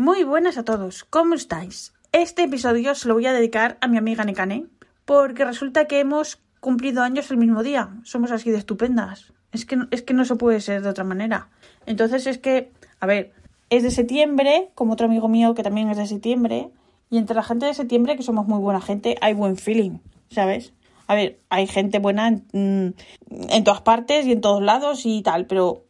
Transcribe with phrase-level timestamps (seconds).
[0.00, 1.92] Muy buenas a todos, ¿cómo estáis?
[2.10, 4.64] Este episodio se lo voy a dedicar a mi amiga Nekane,
[5.04, 7.90] porque resulta que hemos cumplido años el mismo día.
[8.02, 9.34] Somos así de estupendas.
[9.52, 11.50] Es que, es que no se puede ser de otra manera.
[11.84, 13.34] Entonces es que, a ver,
[13.68, 16.70] es de septiembre, como otro amigo mío que también es de septiembre,
[17.10, 19.98] y entre la gente de septiembre, que somos muy buena gente, hay buen feeling,
[20.30, 20.72] ¿sabes?
[21.08, 22.94] A ver, hay gente buena en,
[23.28, 25.84] mm, en todas partes y en todos lados y tal, pero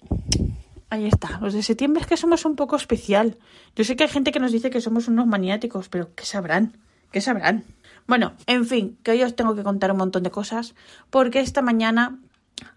[0.90, 1.38] Ahí está.
[1.40, 3.38] Los de septiembre es que somos un poco especial.
[3.76, 6.76] Yo sé que hay gente que nos dice que somos unos maniáticos, pero ¿qué sabrán?
[7.12, 7.62] ¿Qué sabrán?
[8.08, 10.74] Bueno, en fin, que hoy os tengo que contar un montón de cosas
[11.10, 12.18] porque esta mañana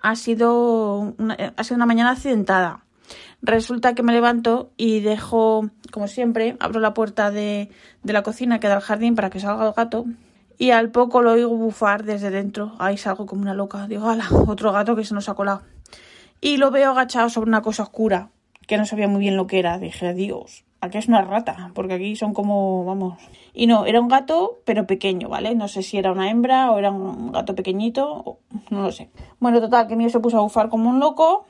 [0.01, 2.83] ha sido una, ha sido una mañana accidentada.
[3.41, 7.71] Resulta que me levanto y dejo, como siempre, abro la puerta de,
[8.03, 10.05] de la cocina que da al jardín para que salga el gato
[10.59, 12.75] y al poco lo oigo bufar desde dentro.
[12.77, 13.87] Ahí salgo como una loca.
[13.87, 15.63] Digo, ala, otro gato que se nos ha colado
[16.43, 18.29] y lo veo agachado sobre una cosa oscura,
[18.67, 19.79] que no sabía muy bien lo que era.
[19.79, 23.17] Dije, Dios, aquí es una rata, porque aquí son como, vamos.
[23.53, 25.55] Y no, era un gato, pero pequeño, ¿vale?
[25.55, 29.09] No sé si era una hembra o era un gato pequeñito, no lo sé.
[29.39, 31.45] Bueno, total, que mío se puso a bufar como un loco,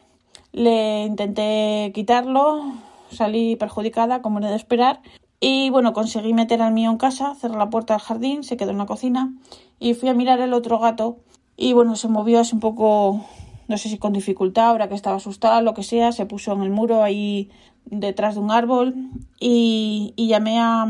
[0.52, 2.62] le intenté quitarlo,
[3.10, 5.02] salí perjudicada, como era de esperar.
[5.40, 8.70] Y bueno, conseguí meter al mío en casa, cerré la puerta del jardín, se quedó
[8.70, 9.34] en la cocina
[9.80, 11.18] y fui a mirar el otro gato.
[11.58, 13.26] Y bueno, se movió así un poco
[13.74, 16.62] no sé si con dificultad, ahora que estaba asustada, lo que sea, se puso en
[16.62, 17.50] el muro ahí
[17.86, 18.94] detrás de un árbol
[19.40, 20.86] y, llamé a,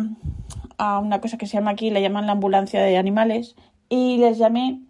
[1.00, 3.56] una cosa que se llama aquí, le llaman la ambulancia de animales
[3.88, 4.82] y les llamé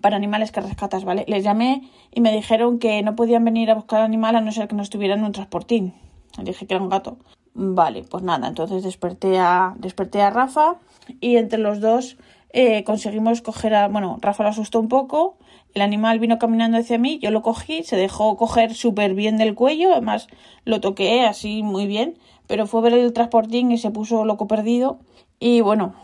[0.00, 1.24] para animales que rescatas, ¿vale?
[1.28, 4.50] Les llamé y me dijeron que no podían venir a buscar al animal a no
[4.50, 5.94] ser que no estuvieran en un transportín.
[6.38, 7.16] Le dije que era un gato.
[7.54, 10.78] Vale, pues nada, entonces desperté a, desperté a Rafa
[11.20, 12.18] y entre los dos
[12.50, 13.86] eh, conseguimos coger a...
[13.86, 15.38] Bueno, Rafa lo asustó un poco
[15.74, 19.54] el animal vino caminando hacia mí, yo lo cogí, se dejó coger súper bien del
[19.54, 20.28] cuello, además
[20.64, 24.98] lo toqué así muy bien, pero fue ver el transportín y se puso loco perdido.
[25.38, 25.94] Y bueno,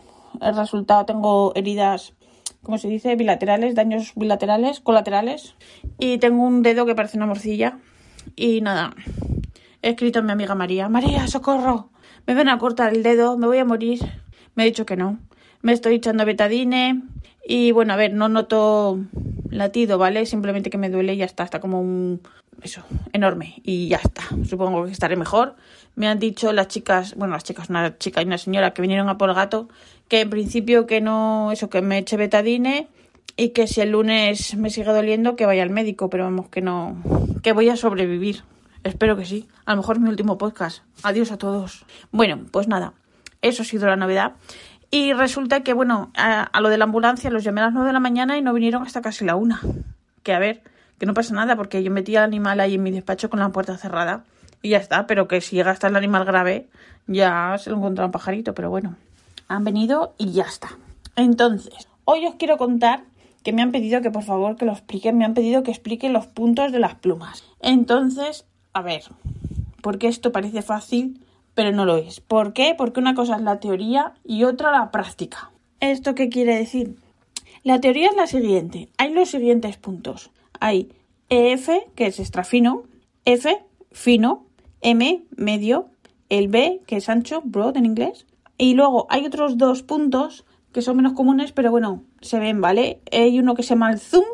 [0.41, 2.13] el resultado tengo heridas,
[2.61, 5.55] como se dice, bilaterales, daños bilaterales, colaterales.
[5.99, 7.79] Y tengo un dedo que parece una morcilla.
[8.35, 8.93] Y nada,
[9.81, 11.89] he escrito a mi amiga María, María, socorro,
[12.25, 13.99] me ven a cortar el dedo, me voy a morir.
[14.55, 15.19] Me ha dicho que no.
[15.61, 17.01] Me estoy echando betadine
[17.45, 18.99] y bueno, a ver, no noto
[19.57, 20.25] latido, ¿vale?
[20.25, 22.21] Simplemente que me duele y ya está, está como un...
[22.61, 22.83] eso,
[23.13, 24.23] enorme y ya está.
[24.47, 25.55] Supongo que estaré mejor.
[25.95, 29.09] Me han dicho las chicas, bueno, las chicas, una chica y una señora que vinieron
[29.09, 29.69] a por gato,
[30.07, 32.87] que en principio que no, eso, que me eche betadine
[33.35, 36.61] y que si el lunes me sigue doliendo que vaya al médico, pero vamos que
[36.61, 36.97] no,
[37.41, 38.43] que voy a sobrevivir.
[38.83, 39.47] Espero que sí.
[39.65, 40.83] A lo mejor es mi último podcast.
[41.03, 41.85] Adiós a todos.
[42.11, 42.93] Bueno, pues nada,
[43.41, 44.33] eso ha sido la novedad.
[44.93, 47.93] Y resulta que, bueno, a, lo de la ambulancia los llamé a las 9 de
[47.93, 49.59] la mañana y no vinieron hasta casi la una.
[50.21, 50.61] Que a ver,
[50.99, 53.49] que no pasa nada porque yo metí al animal ahí en mi despacho con la
[53.49, 54.23] puerta cerrada
[54.61, 56.67] y ya está, pero que si llega hasta el animal grave
[57.07, 58.95] ya se lo encuentra un pajarito, pero bueno,
[59.47, 60.77] han venido y ya está.
[61.15, 63.01] Entonces, hoy os quiero contar
[63.43, 66.07] que me han pedido que por favor que lo expliquen, me han pedido que explique
[66.09, 67.43] los puntos de las plumas.
[67.61, 69.05] Entonces, a ver,
[69.81, 71.19] porque esto parece fácil,
[71.55, 72.19] pero no lo es.
[72.19, 72.75] ¿Por qué?
[72.77, 75.51] Porque una cosa es la teoría y otra la práctica.
[75.79, 76.95] ¿Esto qué quiere decir?
[77.63, 78.89] La teoría es la siguiente.
[78.97, 80.31] Hay los siguientes puntos.
[80.59, 80.91] Hay
[81.29, 82.83] EF, que es extra fino,
[83.25, 84.45] F, fino,
[84.81, 85.87] M, medio,
[86.29, 88.25] el B, que es ancho, broad en inglés.
[88.57, 92.99] Y luego hay otros dos puntos que son menos comunes, pero bueno, se ven, ¿vale?
[93.11, 94.25] Hay uno que se llama el zoom,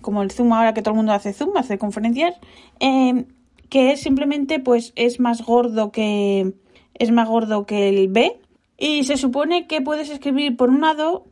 [0.00, 2.36] como el zoom ahora que todo el mundo hace zoom, hace conferencias,
[2.80, 3.26] eh,
[3.68, 6.54] que es simplemente, pues, es más gordo que,
[6.98, 8.38] es más gordo que el B.
[8.76, 11.24] Y se supone que puedes escribir por un lado,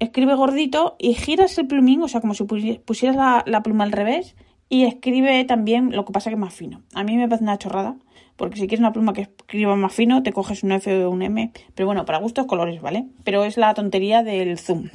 [0.00, 4.34] escribe gordito y giras el plumín, o sea, como si pusieras la, pluma al revés,
[4.70, 6.80] y escribe también, lo que pasa que es más fino.
[6.94, 7.96] A mí me parece una chorrada,
[8.36, 11.20] porque si quieres una pluma que escriba más fino, te coges un F o un
[11.20, 11.52] M.
[11.74, 13.04] Pero bueno, para gustos colores, ¿vale?
[13.22, 14.88] Pero es la tontería del zoom.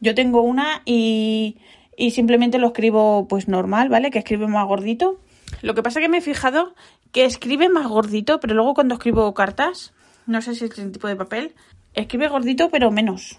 [0.00, 1.58] Yo tengo una y,
[1.96, 4.10] y simplemente lo escribo pues normal, ¿vale?
[4.10, 5.20] Que escribe más gordito.
[5.62, 6.74] Lo que pasa que me he fijado
[7.12, 9.92] que escribe más gordito, pero luego cuando escribo cartas,
[10.26, 11.54] no sé si es el tipo de papel,
[11.94, 13.38] escribe gordito pero menos,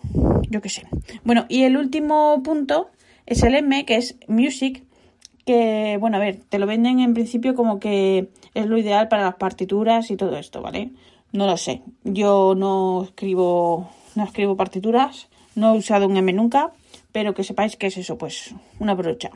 [0.49, 0.87] yo qué sé.
[1.23, 2.89] Bueno, y el último punto
[3.25, 4.83] es el M, que es Music,
[5.45, 9.23] que, bueno, a ver, te lo venden en principio como que es lo ideal para
[9.23, 10.91] las partituras y todo esto, ¿vale?
[11.31, 11.81] No lo sé.
[12.03, 16.71] Yo no escribo, no escribo partituras, no he usado un M nunca,
[17.11, 19.31] pero que sepáis que es eso, pues una brocha.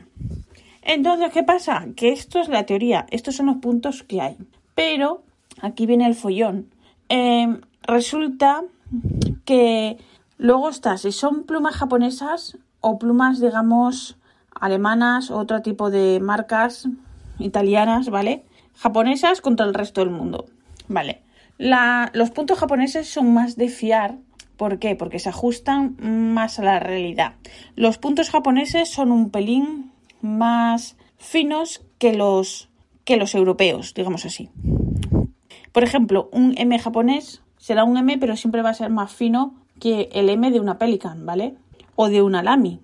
[0.88, 1.84] Entonces, ¿qué pasa?
[1.96, 4.36] Que esto es la teoría, estos son los puntos que hay.
[4.76, 5.24] Pero,
[5.60, 6.70] aquí viene el follón.
[7.08, 8.62] Em, resulta
[9.44, 9.98] que
[10.38, 14.16] luego está, si son plumas japonesas o plumas, digamos,
[14.54, 16.88] alemanas o otro tipo de marcas
[17.40, 18.44] italianas, ¿vale?
[18.76, 20.46] Japonesas contra el resto del mundo,
[20.88, 21.22] ¿vale?
[21.58, 24.18] los puntos japoneses son más de fiar.
[24.58, 24.94] ¿Por qué?
[24.94, 27.32] Porque se ajustan más a la realidad.
[27.76, 29.90] Los puntos japoneses son un pelín
[30.20, 32.68] más finos que los,
[33.04, 34.50] que los europeos, digamos así.
[35.72, 39.54] Por ejemplo, un M japonés será un M, pero siempre va a ser más fino
[39.80, 41.54] que el M de una Pelican, ¿vale?
[41.96, 42.80] O de una Lamy.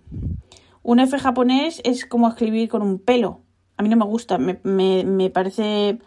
[0.83, 3.41] Un F japonés es como escribir con un pelo.
[3.77, 5.99] A mí no me gusta, me, me, parece.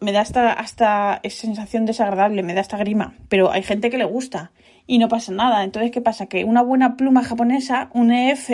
[0.00, 3.14] Me da hasta, hasta sensación desagradable, me da hasta grima.
[3.28, 4.52] Pero hay gente que le gusta
[4.86, 5.62] y no pasa nada.
[5.64, 6.26] Entonces, ¿qué pasa?
[6.26, 8.50] Que una buena pluma japonesa, un EF,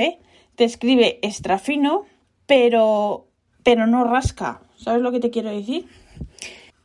[0.60, 2.04] te escribe extra fino,
[2.44, 3.24] pero,
[3.62, 4.60] pero no rasca.
[4.76, 5.88] ¿Sabes lo que te quiero decir?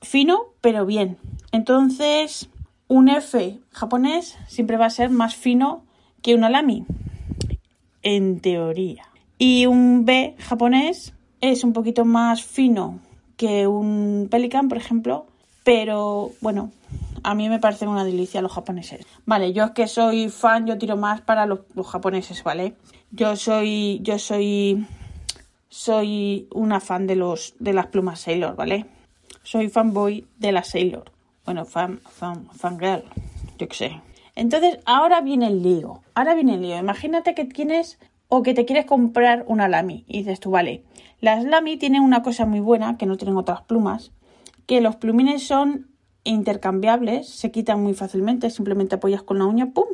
[0.02, 1.18] Fino, pero bien.
[1.52, 2.48] Entonces,
[2.88, 5.84] un F japonés siempre va a ser más fino
[6.22, 6.86] que una Lamy,
[8.02, 9.10] en teoría.
[9.38, 13.02] Y un B japonés es un poquito más fino
[13.36, 15.26] que un Pelican, por ejemplo,
[15.66, 16.72] pero bueno,
[17.24, 19.06] a mí me parecen una delicia los japoneses.
[19.26, 22.76] Vale, yo es que soy fan, yo tiro más para los, los japoneses, ¿vale?
[23.12, 24.86] Yo soy, yo soy,
[25.70, 28.86] soy una fan de los, de las plumas Sailor, ¿vale?
[29.44, 31.12] Soy fanboy de la Sailor.
[31.46, 33.04] Bueno, fan, fan, fangirl,
[33.58, 34.02] yo qué sé.
[34.36, 36.02] Entonces, ahora viene el lío.
[36.14, 36.78] Ahora viene el lío.
[36.78, 40.84] Imagínate que tienes o que te quieres comprar una Lamy y dices tú, vale,
[41.22, 44.12] las Lamy tienen una cosa muy buena que no tienen otras plumas,
[44.66, 45.88] que los plumines son
[46.24, 49.86] intercambiables, se quitan muy fácilmente, simplemente apoyas con la uña, ¡pum!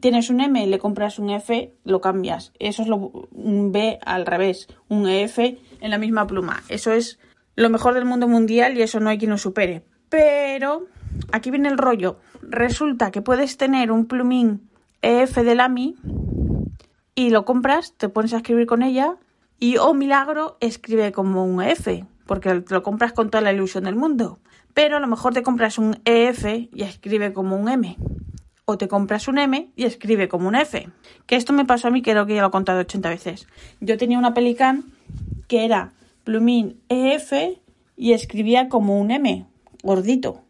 [0.00, 2.52] Tienes un M, le compras un F, lo cambias.
[2.58, 2.96] Eso es lo,
[3.32, 6.62] un B al revés, un EF en la misma pluma.
[6.68, 7.18] Eso es
[7.54, 9.84] lo mejor del mundo mundial y eso no hay quien lo supere.
[10.08, 10.86] Pero
[11.32, 12.18] aquí viene el rollo.
[12.42, 14.68] Resulta que puedes tener un plumín
[15.02, 15.96] EF de Lamy
[17.14, 19.16] y lo compras, te pones a escribir con ella
[19.60, 23.96] y, oh milagro, escribe como un F, porque lo compras con toda la ilusión del
[23.96, 24.38] mundo.
[24.72, 27.96] Pero a lo mejor te compras un EF y escribe como un M.
[28.70, 30.90] O te compras un M y escribe como un F.
[31.24, 33.46] Que esto me pasó a mí, creo que ya lo he contado 80 veces.
[33.80, 34.84] Yo tenía una Pelican
[35.46, 35.92] que era
[36.22, 37.32] plumín EF
[37.96, 39.46] y escribía como un M,
[39.82, 40.42] gordito.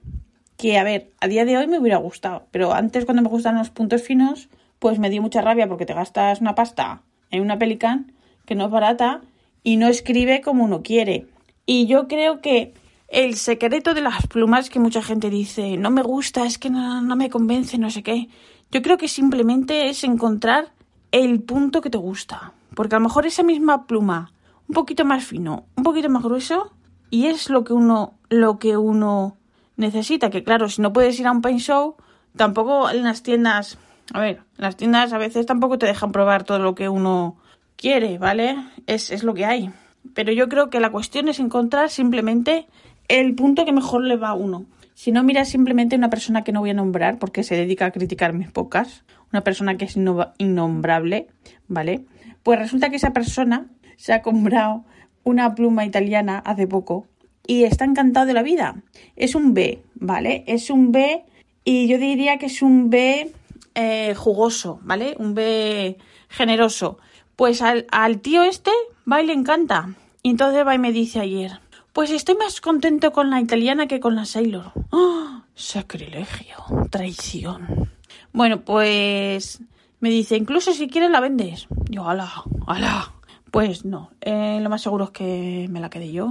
[0.56, 3.60] Que, a ver, a día de hoy me hubiera gustado, pero antes cuando me gustaban
[3.60, 4.48] los puntos finos,
[4.80, 8.14] pues me dio mucha rabia porque te gastas una pasta en una Pelican
[8.46, 9.20] que no es barata
[9.62, 11.26] y no escribe como uno quiere.
[11.66, 12.74] Y yo creo que
[13.08, 17.16] el secreto de las plumas que mucha gente dice, no me gusta, es que no,
[17.16, 18.28] me convence, no sé qué.
[18.70, 20.72] Yo creo que simplemente es encontrar
[21.10, 22.52] el punto que te gusta.
[22.74, 24.32] Porque a lo mejor esa misma pluma
[24.68, 26.70] un poquito más fino, un poquito más grueso
[27.08, 29.36] y es lo que uno lo que uno
[29.76, 31.96] necesita, que claro, si no puedes ir a un paint show,
[32.36, 33.78] tampoco en las tiendas,
[34.12, 37.36] a ver, las tiendas a veces tampoco te dejan probar todo lo que uno
[37.76, 38.56] quiere, ¿vale?
[38.86, 39.70] Es, es lo que hay.
[40.14, 42.66] Pero yo creo que la cuestión es encontrar simplemente
[43.08, 44.66] el punto que mejor le va a uno.
[44.94, 47.90] Si no miras simplemente una persona que no voy a nombrar porque se dedica a
[47.90, 51.28] criticar mis pocas, una persona que es innombrable,
[51.68, 52.04] ¿vale?
[52.42, 53.66] Pues resulta que esa persona
[53.96, 54.84] se ha comprado
[55.24, 57.06] una pluma italiana hace poco
[57.46, 58.82] y está encantado de la vida.
[59.16, 60.44] Es un B, ¿vale?
[60.46, 61.24] Es un B
[61.64, 63.32] y yo diría que es un B
[63.74, 65.14] eh, jugoso, ¿vale?
[65.18, 66.98] Un B generoso.
[67.36, 67.86] Pues al,
[68.20, 68.70] tío este
[69.10, 69.94] va y le encanta.
[70.22, 71.60] Y entonces va y me dice ayer,
[71.98, 74.70] pues estoy más contento con la italiana que con la Sailor.
[74.90, 75.42] ¡Oh!
[75.56, 76.54] Sacrilegio,
[76.90, 77.90] traición.
[78.32, 79.60] Bueno, pues
[79.98, 81.66] me dice, incluso si quieres la vendes.
[81.90, 83.14] Yo, ala, ala.
[83.50, 86.30] Pues no, eh, lo más seguro es que me la quede yo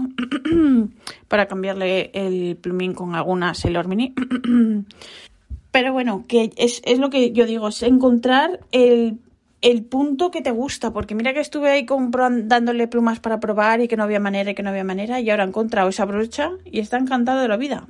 [1.27, 4.13] para cambiarle el plumín con alguna Sailor Mini.
[5.71, 9.19] Pero bueno, que es, lo que yo digo, es encontrar el,
[9.89, 11.85] punto que te gusta, porque mira que estuve ahí
[12.43, 15.29] dándole plumas para probar y que no había manera y que no había manera y
[15.29, 17.87] ahora he encontrado esa brocha y está encantado de la vida.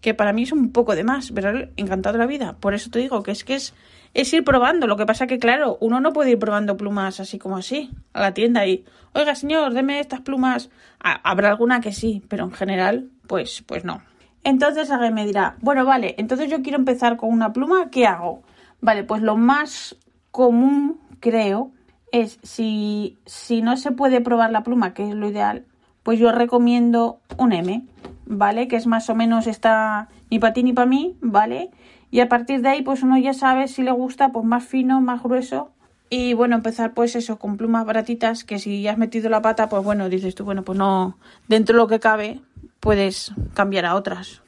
[0.00, 2.56] Que para mí es un poco de más, pero encantado de la vida.
[2.58, 3.74] Por eso te digo que es que es
[4.14, 4.86] es ir probando.
[4.86, 8.20] Lo que pasa que, claro, uno no puede ir probando plumas así como así a
[8.20, 10.70] la tienda y, oiga, señor, deme estas plumas.
[11.00, 14.02] habrá alguna que sí, pero en general, pues, pues no.
[14.44, 18.42] Entonces alguien me dirá, bueno, vale, entonces yo quiero empezar con una pluma, ¿qué hago?
[18.80, 19.96] Vale, pues lo más
[20.32, 21.70] común, creo,
[22.10, 25.64] es si, si no se puede probar la pluma, que es lo ideal,
[26.02, 27.84] pues yo recomiendo un M,
[28.26, 28.66] ¿vale?
[28.66, 31.70] Que es más o menos esta, ni para ti ni para mí, ¿vale?
[32.10, 35.00] Y a partir de ahí, pues uno ya sabe si le gusta, pues más fino,
[35.00, 35.70] más grueso.
[36.10, 39.70] Y bueno, empezar pues eso, con plumas baratitas, que si ya has metido la pata,
[39.70, 41.16] pues bueno, dices tú, bueno, pues no,
[41.48, 42.40] dentro de lo que cabe,
[42.80, 44.42] puedes cambiar a otras.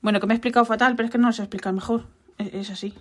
[0.00, 2.06] Bueno, que me he explicado fatal, pero es que no lo sé mejor.
[2.38, 2.94] E-, es, así.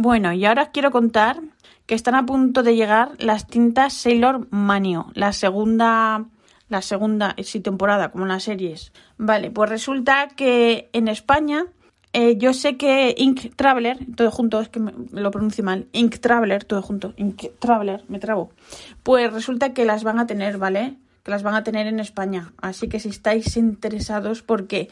[0.00, 1.40] Bueno, y ahora os quiero contar
[1.86, 6.24] que están a punto de llegar las tintas Sailor Manio, la segunda,
[6.68, 8.92] la segunda sí, temporada, como las series.
[9.16, 11.66] Vale, pues resulta que en España
[12.14, 14.80] Eh, yo sé que Ink Traveler, todo junto, es que
[15.12, 18.50] lo pronuncio mal, Ink Traveler, todo junto, Ink Traveler, me trabo.
[19.02, 20.96] Pues resulta que las van a tener, ¿vale?
[21.22, 22.52] Que las van a tener en España.
[22.62, 24.88] Así que si estáis interesados, porque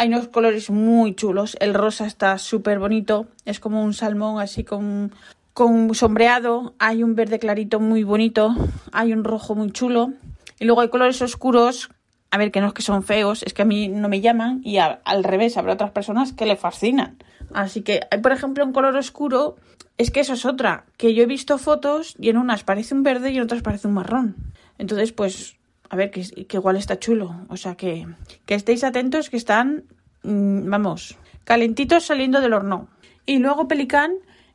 [0.00, 1.58] hay unos colores muy chulos.
[1.60, 5.12] El rosa está súper bonito, es como un salmón así con,
[5.52, 6.72] con sombreado.
[6.78, 8.56] Hay un verde clarito muy bonito,
[8.92, 10.14] hay un rojo muy chulo.
[10.58, 11.90] Y luego hay colores oscuros
[12.30, 14.62] a ver, que no es que son feos, es que a mí no me llaman
[14.64, 17.18] y al revés, habrá otras personas que le fascinan.
[17.52, 19.56] Así que hay, por ejemplo, un color oscuro,
[19.98, 23.02] es que eso es otra, que yo he visto fotos y en unas parece un
[23.02, 24.36] verde y en otras parece un marrón.
[24.78, 25.56] Entonces, pues,
[25.90, 27.46] a ver, que, igual está chulo.
[27.48, 28.06] O sea, que,
[28.46, 29.84] que estéis atentos, que están,
[30.22, 32.88] mmm, vamos, calentitos saliendo del horno.
[33.26, 34.12] Y luego Pelican,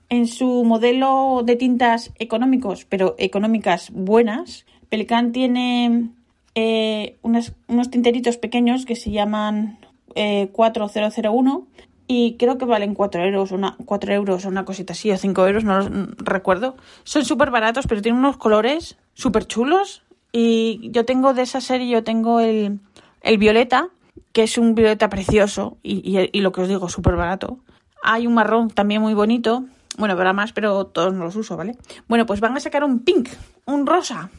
[0.09, 6.09] en su modelo de tintas económicos, pero económicas buenas, Pelican tiene
[6.55, 9.77] eh, unos tinteritos pequeños que se llaman
[10.15, 11.67] eh, 4001
[12.07, 15.47] y creo que valen 4 euros, una, 4 euros o una cosita así, o 5
[15.47, 16.77] euros, no los recuerdo.
[17.03, 20.03] Son súper baratos, pero tienen unos colores súper chulos.
[20.37, 22.81] Y yo tengo de esa serie, yo tengo el,
[23.21, 23.87] el violeta,
[24.33, 27.59] que es un violeta precioso y, y, y lo que os digo, súper barato.
[28.03, 29.63] Hay un marrón también muy bonito.
[29.97, 31.77] Bueno, habrá más, pero todos no los uso, ¿vale?
[32.09, 33.29] Bueno, pues van a sacar un pink,
[33.65, 34.29] un rosa.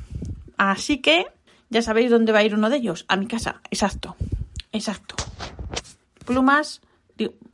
[0.59, 1.29] Así que
[1.71, 3.07] ya sabéis dónde va a ir uno de ellos.
[3.09, 3.63] A mi casa.
[3.71, 4.17] Exacto.
[4.73, 5.15] Exacto.
[6.27, 6.83] Plumas.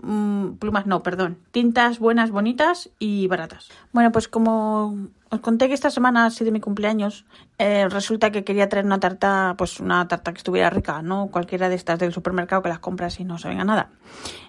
[0.03, 1.39] Mmm, plumas no, perdón.
[1.53, 3.71] Tintas buenas, bonitas y baratas.
[3.93, 7.25] Bueno, pues como os conté que esta semana ha sido mi cumpleaños,
[7.59, 11.29] eh, resulta que quería traer una tarta, pues una tarta que estuviera rica, ¿no?
[11.29, 13.91] Cualquiera de estas del supermercado que las compras y no saben a nada.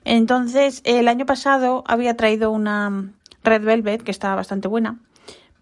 [0.04, 3.12] Entonces, el año pasado había traído una
[3.44, 4.98] Red Velvet que estaba bastante buena,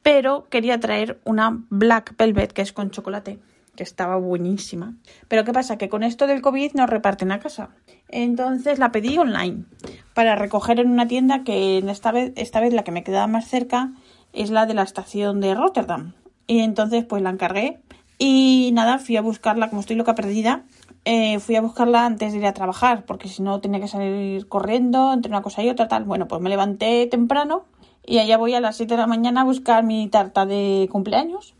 [0.02, 3.40] pero quería traer una Black Velvet que es con chocolate
[3.76, 4.96] que estaba buenísima.
[5.28, 5.78] Pero ¿qué pasa?
[5.78, 7.70] Que con esto del COVID no reparten a casa.
[8.10, 9.66] Entonces la pedí online
[10.14, 13.48] para recoger en una tienda que esta vez, esta vez la que me quedaba más
[13.48, 13.94] cerca
[14.34, 16.14] es la de la estación de Rotterdam.
[16.48, 17.80] Y entonces pues la encargué
[18.18, 20.64] y nada, fui a buscarla como estoy loca perdida.
[21.06, 24.48] Eh, fui a buscarla antes de ir a trabajar porque si no tenía que salir
[24.48, 26.04] corriendo entre una cosa y otra tal.
[26.04, 27.66] Bueno, pues me levanté temprano
[28.06, 31.56] y allá voy a las 7 de la mañana a buscar mi tarta de cumpleaños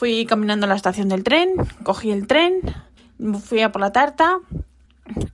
[0.00, 1.50] Fui caminando a la estación del tren,
[1.82, 2.62] cogí el tren,
[3.44, 4.38] fui a por la tarta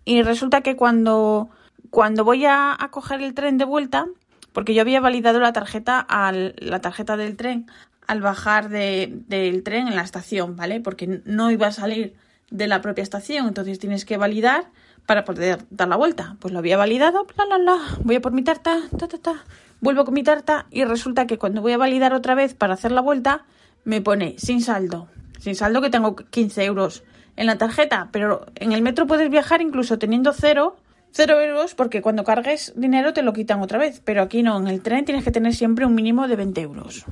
[0.05, 1.49] y resulta que cuando,
[1.91, 4.07] cuando voy a, coger el tren de vuelta,
[4.53, 7.71] porque yo había validado la tarjeta, al, la tarjeta del tren
[8.09, 10.81] al bajar de, del tren en la estación, ¿vale?
[10.81, 12.17] Porque no iba a salir
[12.51, 14.65] de la propia estación, entonces tienes que validar
[15.07, 16.39] para poder dar la vuelta.
[16.41, 19.45] Pues lo había validado, bla, bla, bla, voy a por mi tarta, ta, ta, ta,
[19.81, 22.91] vuelvo con mi tarta y resulta que cuando voy a validar otra vez para hacer
[22.91, 23.45] la vuelta,
[23.87, 25.09] me pone sin saldo.
[25.39, 27.05] Sin saldo que tengo 15 euros
[27.37, 30.77] en la tarjeta, pero en el metro puedes viajar incluso teniendo cero,
[31.13, 34.03] cero euros, porque cuando cargues dinero te lo quitan otra vez.
[34.05, 37.05] Pero aquí no, en el tren tienes que tener siempre un mínimo de 20 euros.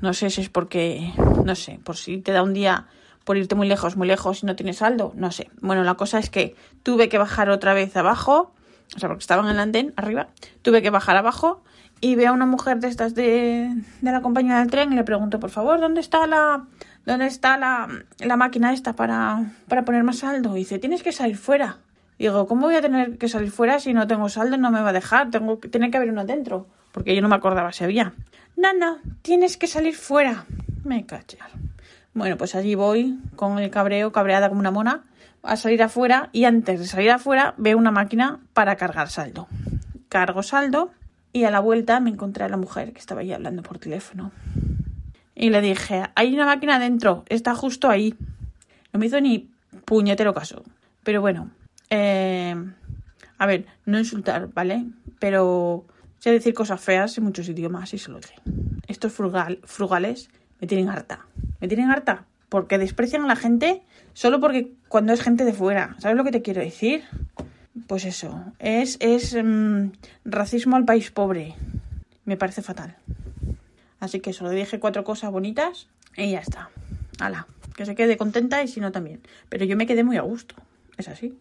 [0.00, 1.12] No sé si es porque,
[1.44, 2.86] no sé, por si te da un día
[3.24, 5.50] por irte muy lejos, muy lejos y no tienes saldo, no sé.
[5.60, 8.52] Bueno, la cosa es que tuve que bajar otra vez abajo,
[8.94, 10.28] o sea, porque estaban en el andén arriba,
[10.62, 11.62] tuve que bajar abajo
[12.02, 15.04] y veo a una mujer de estas de, de la compañía del tren y le
[15.04, 16.66] pregunto, por favor, ¿dónde está la,
[17.06, 20.56] dónde está la, la máquina esta para, para poner más saldo?
[20.56, 21.78] Y dice, tienes que salir fuera.
[22.18, 24.56] Digo, ¿cómo voy a tener que salir fuera si no tengo saldo?
[24.56, 26.66] No me va a dejar, tengo, tiene que haber uno dentro.
[26.90, 28.12] Porque yo no me acordaba si había.
[28.56, 30.44] No, tienes que salir fuera.
[30.82, 31.38] Me caché.
[32.14, 35.04] Bueno, pues allí voy con el cabreo, cabreada como una mona,
[35.44, 39.46] a salir afuera y antes de salir afuera veo una máquina para cargar saldo.
[40.08, 40.90] Cargo saldo
[41.32, 44.32] y a la vuelta me encontré a la mujer que estaba ahí hablando por teléfono.
[45.34, 48.14] Y le dije, hay una máquina dentro, está justo ahí.
[48.92, 49.50] No me hizo ni
[49.84, 50.62] puñetero caso.
[51.02, 51.50] Pero bueno,
[51.90, 52.54] eh,
[53.38, 54.84] a ver, no insultar, ¿vale?
[55.18, 55.86] Pero
[56.18, 58.34] sé decir cosas feas en muchos idiomas y se lo sé.
[58.86, 60.28] Estos frugal, frugales
[60.60, 61.26] me tienen harta.
[61.60, 65.96] Me tienen harta porque desprecian a la gente solo porque cuando es gente de fuera.
[65.98, 67.02] ¿Sabes lo que te quiero decir?
[67.92, 69.92] Pues eso, es, um,
[70.24, 71.54] racismo al país pobre.
[72.24, 72.96] Me parece fatal.
[74.00, 76.70] Así que solo dije cuatro cosas bonitas y ya está.
[77.20, 77.46] Hala,
[77.76, 79.20] que se quede contenta y si no también.
[79.50, 80.54] Pero yo me quedé muy a gusto.
[80.96, 81.34] Es así.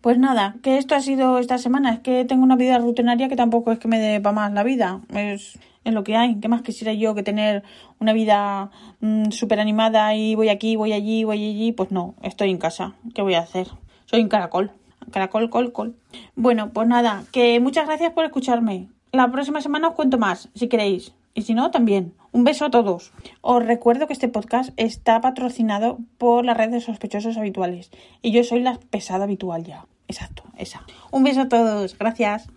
[0.00, 1.92] Pues nada, que esto ha sido esta semana.
[1.94, 4.64] Es que tengo una vida rutinaria que tampoco es que me dé para más la
[4.64, 5.02] vida.
[5.10, 6.40] Es, es lo que hay.
[6.40, 7.62] ¿Qué más quisiera yo que tener
[8.00, 11.70] una vida mmm, súper animada y voy aquí, voy allí, voy allí?
[11.70, 12.94] Pues no, estoy en casa.
[13.14, 13.68] ¿Qué voy a hacer?
[14.06, 14.72] Soy un caracol
[15.10, 15.96] caracol, col, col.
[16.34, 18.88] Bueno, pues nada, que muchas gracias por escucharme.
[19.12, 21.12] La próxima semana os cuento más, si queréis.
[21.34, 22.12] Y si no, también.
[22.32, 23.12] Un beso a todos.
[23.40, 27.90] Os recuerdo que este podcast está patrocinado por la red de sospechosos habituales.
[28.22, 29.86] Y yo soy la pesada habitual ya.
[30.08, 30.84] Exacto, esa.
[31.10, 31.96] Un beso a todos.
[31.98, 32.48] Gracias.